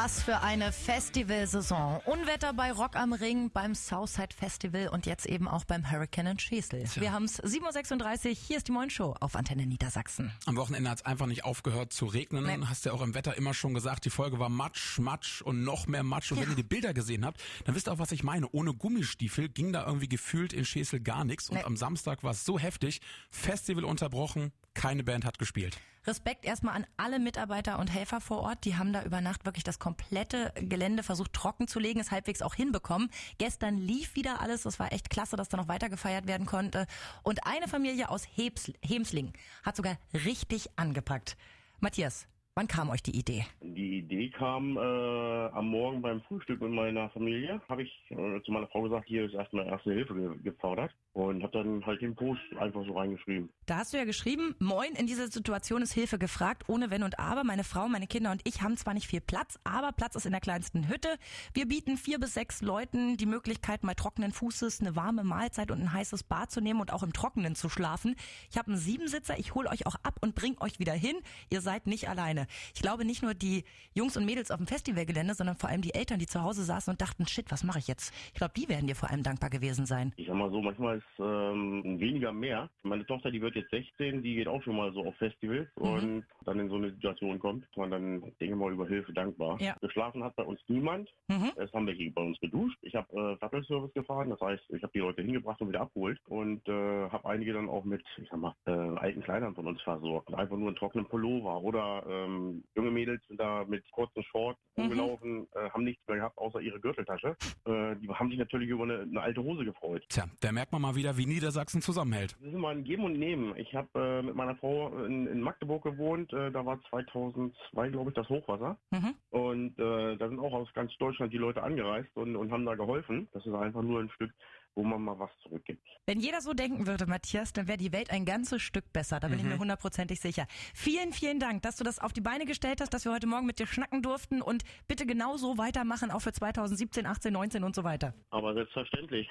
[0.00, 2.00] Was für eine Festivalsaison.
[2.04, 6.38] Unwetter bei Rock am Ring, beim Southside Festival und jetzt eben auch beim Hurricane in
[6.38, 6.84] Schesel.
[6.84, 7.02] Tja.
[7.02, 10.30] Wir haben es 7.36 Uhr, hier ist die Moin Show auf Antenne Niedersachsen.
[10.46, 12.44] Am Wochenende hat es einfach nicht aufgehört zu regnen.
[12.46, 12.64] Nee.
[12.66, 15.88] Hast ja auch im Wetter immer schon gesagt, die Folge war Matsch, Matsch und noch
[15.88, 16.30] mehr Matsch.
[16.30, 18.48] Und wenn ihr die Bilder gesehen habt, dann wisst ihr auch, was ich meine.
[18.52, 21.50] Ohne Gummistiefel ging da irgendwie gefühlt in Schesel gar nichts.
[21.50, 21.64] Und Nee.
[21.64, 23.00] am Samstag war es so heftig.
[23.32, 25.76] Festival unterbrochen, keine Band hat gespielt.
[26.08, 28.64] Respekt erstmal an alle Mitarbeiter und Helfer vor Ort.
[28.64, 32.40] Die haben da über Nacht wirklich das komplette Gelände versucht trocken zu legen, es halbwegs
[32.40, 33.10] auch hinbekommen.
[33.36, 34.62] Gestern lief wieder alles.
[34.62, 36.86] Das war echt klasse, dass da noch weiter gefeiert werden konnte.
[37.22, 41.36] Und eine Familie aus Hebs Hemsling hat sogar richtig angepackt.
[41.80, 42.26] Matthias,
[42.58, 43.46] wann kam euch die Idee?
[43.62, 47.60] Die Idee kam äh, am Morgen beim Frühstück mit meiner Familie.
[47.68, 51.42] Habe ich äh, zu meiner Frau gesagt, hier ist erstmal erste Hilfe ge gefordert und
[51.44, 53.48] habe dann halt den Post einfach so reingeschrieben.
[53.66, 57.20] Da hast du ja geschrieben, moin, in dieser Situation ist Hilfe gefragt, ohne Wenn und
[57.20, 57.44] Aber.
[57.44, 60.32] Meine Frau, meine Kinder und ich haben zwar nicht viel Platz, aber Platz ist in
[60.32, 61.16] der kleinsten Hütte.
[61.54, 65.80] Wir bieten vier bis sechs Leuten die Möglichkeit, mal trockenen Fußes eine warme Mahlzeit und
[65.80, 68.16] ein heißes Bad zu nehmen und auch im Trockenen zu schlafen.
[68.50, 71.16] Ich habe einen Siebensitzer, ich hole euch auch ab und bring euch wieder hin.
[71.50, 72.47] Ihr seid nicht alleine.
[72.74, 75.94] Ich glaube nicht nur die Jungs und Mädels auf dem Festivalgelände, sondern vor allem die
[75.94, 78.14] Eltern, die zu Hause saßen und dachten, shit, was mache ich jetzt?
[78.28, 80.12] Ich glaube, die werden dir vor allem dankbar gewesen sein.
[80.16, 82.70] Ich sag mal so, manchmal ist ähm, weniger mehr.
[82.82, 86.24] Meine Tochter, die wird jetzt 16, die geht auch schon mal so auf Festivals und
[86.44, 89.60] dann in so eine Situation kommt, ist man dann, denke ich mal, über Hilfe dankbar.
[89.60, 89.76] Ja.
[89.80, 91.08] Geschlafen hat bei uns niemand.
[91.28, 91.52] Mhm.
[91.56, 92.78] Es haben welche bei uns geduscht.
[92.82, 96.18] Ich habe äh, Shuttle-Service gefahren, das heißt, ich habe die Leute hingebracht und wieder abgeholt
[96.28, 99.80] und äh, habe einige dann auch mit, ich sag mal, äh, alten Kleidern von uns
[99.82, 100.32] versorgt.
[100.32, 105.46] Einfach nur einen trockenen Pullover oder ähm, junge Mädels sind da mit kurzen Shorts rumgelaufen,
[105.54, 107.36] äh, haben nichts mehr gehabt außer ihre Gürteltasche.
[107.64, 110.04] Äh, die haben sich natürlich über eine, eine alte Hose gefreut.
[110.08, 112.36] Tja, da merkt man mal wieder, wie Niedersachsen zusammenhält.
[112.38, 113.56] Das ist immer ein Geben und Nehmen.
[113.56, 116.32] Ich habe äh, mit meiner Frau in, in Magdeburg gewohnt.
[116.32, 118.78] Äh, da war 2002, glaube ich, das Hochwasser.
[118.90, 119.14] Mhm.
[119.30, 122.74] Und äh, da sind auch aus ganz Deutschland die Leute angereist und, und haben da
[122.74, 123.28] geholfen.
[123.32, 124.32] Das ist einfach nur ein Stück,
[124.78, 125.84] wo man mal was zurückgibt.
[126.06, 129.18] Wenn jeder so denken würde, Matthias, dann wäre die Welt ein ganzes Stück besser.
[129.18, 130.46] Da bin ich mir hundertprozentig sicher.
[130.72, 133.44] Vielen, vielen Dank, dass du das auf die Beine gestellt hast, dass wir heute Morgen
[133.44, 137.74] mit dir schnacken durften und bitte genau so weitermachen, auch für 2017, 18, 19 und
[137.74, 138.14] so weiter.
[138.30, 139.28] Aber selbstverständlich.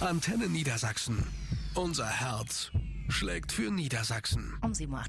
[0.00, 1.24] Antenne Niedersachsen.
[1.76, 2.72] Unser Herz
[3.08, 4.58] schlägt für Niedersachsen.
[4.62, 4.98] Um 7.38 Uhr.